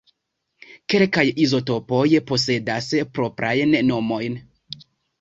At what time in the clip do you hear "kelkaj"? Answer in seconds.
0.93-1.25